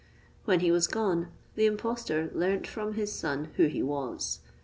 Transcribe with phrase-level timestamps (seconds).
[0.45, 4.39] When he was gone, the impostor learnt from his son who he was.